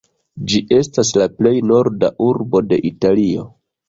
[0.51, 3.45] Ĝi estas la plej norda urbo de Italio.